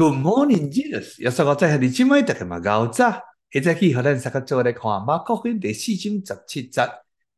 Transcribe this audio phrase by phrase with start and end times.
[0.00, 1.22] Good morning, Jesus！
[1.22, 6.80] 要说到在下你今晚大家嘛熬早，现在去和咱三个做来看马可福音第四章十七节。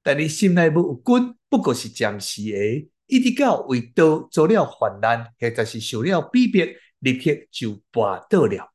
[0.01, 6.65] 但你心内无有根，不过是暂时的，一直到为道做了患难，或者是受了逼迫，
[7.01, 8.71] 立刻就跋倒了。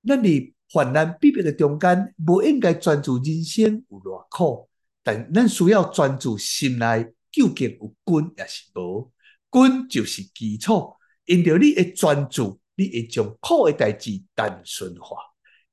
[0.00, 4.66] 那你患难逼迫的中间，无应该专注人生有偌苦，
[5.02, 9.12] 但咱需要专注心内究竟有根也是无。
[9.50, 10.94] 根就是基础，
[11.26, 12.58] 因着你的专注。
[12.76, 15.16] 你会将苦的代志单纯化。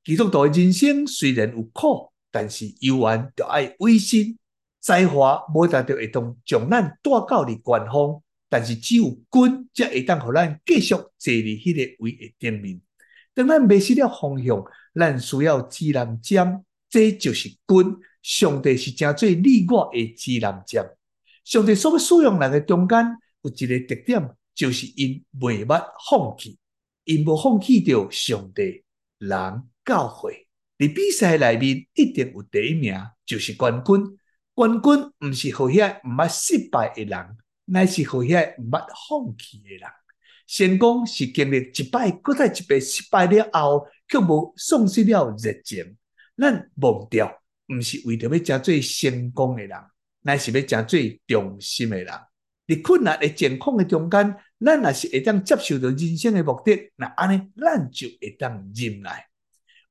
[0.04, 4.38] 基督徒的人生虽然有苦，但是犹原着爱委身。
[4.82, 12.82] 才华无达到会当将咱带到你远方，但是只有根才会当互咱继续坐伫迄个位的顶面。
[13.34, 14.62] 当咱迷失了方向，
[14.94, 17.98] 咱需要指南针，这就是根。
[18.22, 20.86] 上帝是正最利我的指南针。
[21.46, 23.06] 上帝所要使用人的中间
[23.42, 26.58] 有一个特点，就是因未捌放弃。
[27.06, 28.84] 因无放弃着上帝、
[29.18, 32.96] 人、教会，伫比赛内面一定有第一名，
[33.26, 34.18] 就是冠军。
[34.54, 39.90] 冠军毋是互遐毋捌失败的人，乃是互遐毋捌放弃的人。
[40.46, 45.98] 成功是经历一摆，搁再一摆失败了后，却无丧失了热情。
[46.38, 49.78] 咱忘掉，毋是为着要成做成功的人，
[50.22, 52.14] 乃是要成做忠心的人。
[52.68, 54.36] 伫困难的情况的中间。
[54.64, 59.26] 咱若是会当接受到人生的目的，那安尼咱就会当忍耐，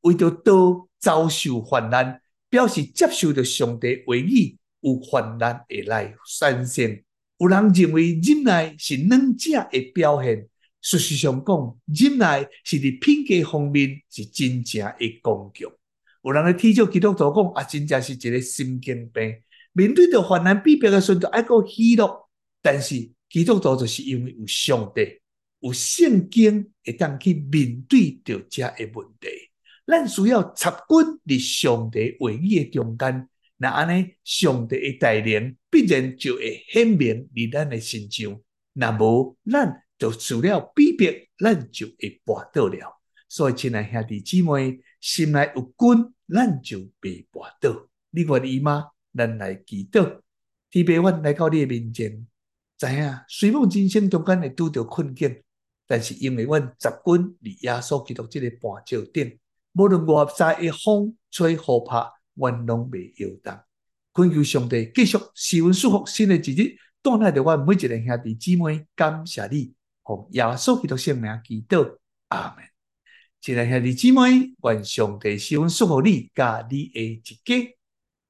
[0.01, 7.03] 为着道遭受患难，表示接受到上帝话语，有患难会来产生。
[7.39, 10.49] 有人认为忍耐是软者的表现，
[10.81, 15.71] 事实上讲，忍耐是伫品格方面是真正的刚强。
[16.23, 19.35] 有人来提出基督徒讲，啊，真正是一个心经病，
[19.73, 22.29] 面对着患难逼迫的时候，爱个喜乐，
[22.63, 23.11] 但是。
[23.33, 25.19] 基督徒就是因为有上帝，
[25.61, 29.27] 有圣经会当去面对着这个问题。
[29.87, 38.39] 咱需要插根伫上帝话语嘅中间，那安尼上帝嘅带领必然就会显明伫咱嘅身上。
[38.75, 41.07] 那无咱就除了逼迫，
[41.39, 43.01] 咱就会跋倒了。
[43.31, 47.89] 所以亲爱兄弟姊妹，心内有根，咱就袂跋倒。
[48.11, 48.91] 你愿意吗？
[49.17, 50.21] 咱来祈祷，
[50.71, 52.27] 天父，阮来到你嘅面前。
[52.83, 55.41] 知影，虽无人生中间会拄着困境，
[55.87, 59.39] 但是因为阮习惯伫耶稣基督这个磐石顶，
[59.75, 63.57] 无论外在的风吹雨打，阮拢未摇动。
[64.13, 69.73] 恳求上帝继续赐阮祝福新的一日，带领着阮每一个兄弟姊妹，感谢你，
[70.03, 71.99] 奉耶稣基督圣名祈祷，
[72.29, 72.65] 阿门。
[73.41, 77.82] 亲爱兄弟姊妹，愿上帝赐阮祝福你，甲你的一家。